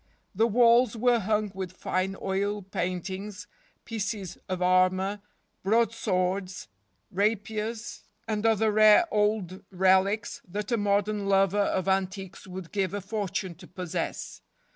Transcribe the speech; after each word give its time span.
The 0.33 0.47
walls* 0.47 0.97
were 0.97 1.19
hung 1.19 1.51
with 1.53 1.73
fine 1.77 2.15
oil 2.23 2.63
paintings, 2.63 3.45
pieces 3.85 4.35
of 4.49 4.59
armor, 4.59 5.21
broadswords, 5.61 6.67
rapiers, 7.11 8.01
and 8.27 8.43
other 8.43 8.71
rare 8.71 9.05
old 9.13 9.63
relics 9.69 10.41
that 10.47 10.71
a 10.71 10.77
modern 10.77 11.27
lover 11.29 11.59
of 11.59 11.87
antiques 11.87 12.47
would 12.47 12.71
give 12.71 12.95
a 12.95 12.99
fortune 13.01 13.53
to 13.53 13.67
possess. 13.67 14.41